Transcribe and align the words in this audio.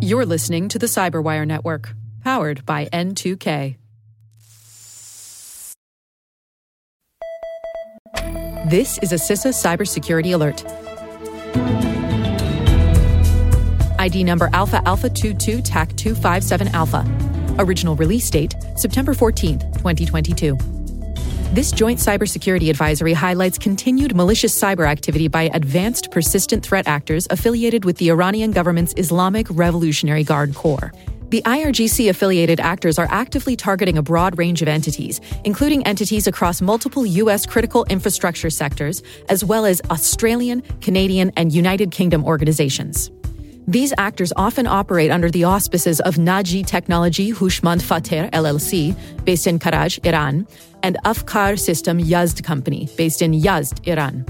You're 0.00 0.26
listening 0.26 0.68
to 0.68 0.78
the 0.78 0.86
Cyberwire 0.86 1.46
Network, 1.46 1.94
powered 2.22 2.66
by 2.66 2.86
N2K. 2.86 3.76
This 8.68 8.98
is 8.98 9.12
a 9.12 9.16
CISA 9.16 9.52
cybersecurity 9.52 10.34
alert. 10.34 10.64
ID 13.98 14.24
number 14.24 14.50
Alpha 14.52 14.82
Alpha 14.86 15.08
22 15.08 15.62
TAC 15.62 15.94
257 15.96 16.68
Alpha. 16.68 17.04
Original 17.58 17.96
release 17.96 18.28
date 18.30 18.54
September 18.76 19.14
14, 19.14 19.58
2022. 19.58 20.71
This 21.52 21.70
joint 21.70 21.98
cybersecurity 21.98 22.70
advisory 22.70 23.12
highlights 23.12 23.58
continued 23.58 24.16
malicious 24.16 24.58
cyber 24.58 24.88
activity 24.88 25.28
by 25.28 25.50
advanced 25.52 26.10
persistent 26.10 26.64
threat 26.64 26.88
actors 26.88 27.26
affiliated 27.28 27.84
with 27.84 27.98
the 27.98 28.08
Iranian 28.08 28.52
government's 28.52 28.94
Islamic 28.96 29.46
Revolutionary 29.50 30.24
Guard 30.24 30.54
Corps. 30.54 30.94
The 31.28 31.42
IRGC 31.42 32.08
affiliated 32.08 32.58
actors 32.58 32.98
are 32.98 33.06
actively 33.10 33.54
targeting 33.54 33.98
a 33.98 34.02
broad 34.02 34.38
range 34.38 34.62
of 34.62 34.68
entities, 34.68 35.20
including 35.44 35.86
entities 35.86 36.26
across 36.26 36.62
multiple 36.62 37.04
U.S. 37.04 37.44
critical 37.44 37.84
infrastructure 37.90 38.48
sectors, 38.48 39.02
as 39.28 39.44
well 39.44 39.66
as 39.66 39.82
Australian, 39.90 40.62
Canadian, 40.80 41.32
and 41.36 41.52
United 41.52 41.90
Kingdom 41.90 42.24
organizations. 42.24 43.10
These 43.68 43.94
actors 43.96 44.32
often 44.34 44.66
operate 44.66 45.12
under 45.12 45.30
the 45.30 45.44
auspices 45.44 46.00
of 46.00 46.16
Najee 46.16 46.66
Technology 46.66 47.32
Hooshmand 47.32 47.80
Fater 47.80 48.28
LLC, 48.32 48.96
based 49.24 49.46
in 49.46 49.60
Karaj, 49.60 50.04
Iran, 50.04 50.48
and 50.82 50.98
Afkar 51.04 51.56
System 51.58 51.98
Yazd 51.98 52.42
Company, 52.42 52.88
based 52.96 53.22
in 53.22 53.32
Yazd, 53.32 53.86
Iran. 53.86 54.26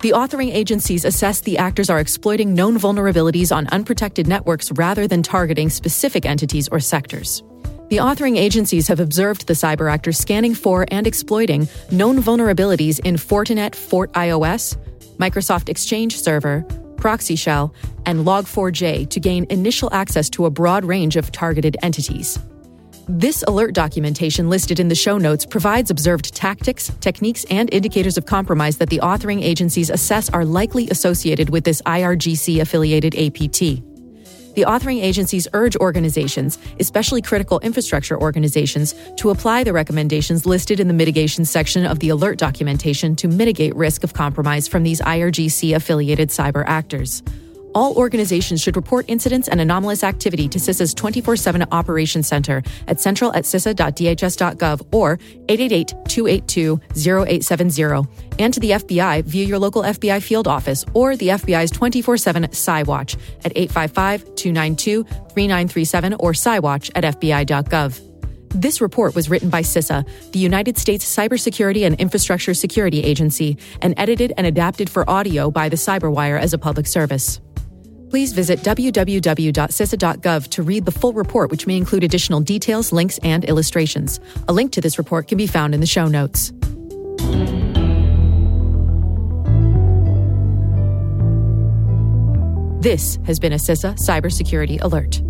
The 0.00 0.10
authoring 0.10 0.54
agencies 0.54 1.04
assess 1.04 1.40
the 1.40 1.58
actors 1.58 1.90
are 1.90 1.98
exploiting 1.98 2.54
known 2.54 2.78
vulnerabilities 2.78 3.54
on 3.54 3.66
unprotected 3.68 4.28
networks 4.28 4.70
rather 4.72 5.08
than 5.08 5.24
targeting 5.24 5.70
specific 5.70 6.24
entities 6.24 6.68
or 6.68 6.78
sectors. 6.78 7.42
The 7.88 7.96
authoring 7.96 8.36
agencies 8.36 8.86
have 8.86 9.00
observed 9.00 9.48
the 9.48 9.54
cyber 9.54 9.90
actors 9.90 10.18
scanning 10.18 10.54
for 10.54 10.86
and 10.92 11.04
exploiting 11.04 11.66
known 11.90 12.22
vulnerabilities 12.22 13.00
in 13.00 13.16
Fortinet 13.16 13.72
FortiOS, 13.72 14.76
Microsoft 15.16 15.68
Exchange 15.68 16.16
Server, 16.16 16.64
ProxyShell, 16.98 17.72
and 18.08 18.24
Log4j 18.24 19.10
to 19.10 19.20
gain 19.20 19.46
initial 19.50 19.92
access 19.92 20.30
to 20.30 20.46
a 20.46 20.50
broad 20.50 20.82
range 20.82 21.16
of 21.16 21.30
targeted 21.30 21.76
entities. 21.82 22.38
This 23.06 23.42
alert 23.42 23.74
documentation 23.74 24.48
listed 24.48 24.80
in 24.80 24.88
the 24.88 24.94
show 24.94 25.18
notes 25.18 25.44
provides 25.44 25.90
observed 25.90 26.34
tactics, 26.34 26.90
techniques, 27.00 27.44
and 27.50 27.72
indicators 27.72 28.16
of 28.16 28.24
compromise 28.24 28.78
that 28.78 28.88
the 28.88 29.00
authoring 29.00 29.42
agencies 29.42 29.90
assess 29.90 30.30
are 30.30 30.44
likely 30.44 30.88
associated 30.88 31.50
with 31.50 31.64
this 31.64 31.82
IRGC 31.82 32.62
affiliated 32.62 33.14
APT. 33.14 33.84
The 34.54 34.64
authoring 34.64 35.02
agencies 35.02 35.46
urge 35.52 35.76
organizations, 35.76 36.58
especially 36.80 37.20
critical 37.20 37.60
infrastructure 37.60 38.18
organizations, 38.18 38.94
to 39.18 39.30
apply 39.30 39.64
the 39.64 39.74
recommendations 39.74 40.46
listed 40.46 40.80
in 40.80 40.88
the 40.88 40.94
mitigation 40.94 41.44
section 41.44 41.84
of 41.84 41.98
the 41.98 42.08
alert 42.08 42.38
documentation 42.38 43.14
to 43.16 43.28
mitigate 43.28 43.76
risk 43.76 44.02
of 44.02 44.14
compromise 44.14 44.66
from 44.66 44.82
these 44.82 45.02
IRGC 45.02 45.76
affiliated 45.76 46.30
cyber 46.30 46.64
actors. 46.66 47.22
All 47.74 47.96
organizations 47.96 48.60
should 48.60 48.76
report 48.76 49.04
incidents 49.08 49.48
and 49.48 49.60
anomalous 49.60 50.02
activity 50.04 50.48
to 50.48 50.58
CISA's 50.58 50.94
24 50.94 51.36
7 51.36 51.64
Operations 51.70 52.26
Center 52.26 52.62
at 52.86 53.00
central 53.00 53.32
at 53.34 53.44
cisa.dhs.gov 53.44 54.86
or 54.92 55.18
888 55.48 55.94
282 56.08 56.80
0870 56.96 58.08
and 58.38 58.54
to 58.54 58.60
the 58.60 58.70
FBI 58.70 59.24
via 59.24 59.44
your 59.44 59.58
local 59.58 59.82
FBI 59.82 60.22
field 60.22 60.48
office 60.48 60.84
or 60.94 61.16
the 61.16 61.28
FBI's 61.28 61.70
24 61.70 62.16
7 62.16 62.44
CyWatch 62.44 63.18
at 63.44 63.52
855 63.56 64.34
292 64.34 65.04
3937 65.04 66.14
or 66.14 66.32
CyWatch 66.32 66.90
at 66.94 67.04
FBI.gov. 67.20 68.08
This 68.50 68.80
report 68.80 69.14
was 69.14 69.28
written 69.28 69.50
by 69.50 69.60
CISA, 69.60 70.32
the 70.32 70.38
United 70.38 70.78
States 70.78 71.04
Cybersecurity 71.04 71.84
and 71.84 71.94
Infrastructure 71.96 72.54
Security 72.54 73.02
Agency, 73.02 73.58
and 73.82 73.92
edited 73.98 74.32
and 74.38 74.46
adapted 74.46 74.88
for 74.88 75.08
audio 75.08 75.50
by 75.50 75.68
the 75.68 75.76
Cyberwire 75.76 76.40
as 76.40 76.54
a 76.54 76.58
public 76.58 76.86
service. 76.86 77.40
Please 78.10 78.32
visit 78.32 78.60
www.cisa.gov 78.60 80.48
to 80.48 80.62
read 80.62 80.84
the 80.84 80.92
full 80.92 81.12
report, 81.12 81.50
which 81.50 81.66
may 81.66 81.76
include 81.76 82.04
additional 82.04 82.40
details, 82.40 82.92
links, 82.92 83.18
and 83.18 83.44
illustrations. 83.44 84.20
A 84.48 84.52
link 84.52 84.72
to 84.72 84.80
this 84.80 84.98
report 84.98 85.28
can 85.28 85.38
be 85.38 85.46
found 85.46 85.74
in 85.74 85.80
the 85.80 85.86
show 85.86 86.06
notes. 86.08 86.52
This 92.80 93.18
has 93.26 93.38
been 93.38 93.52
a 93.52 93.56
CISA 93.56 93.98
Cybersecurity 93.98 94.80
Alert. 94.80 95.20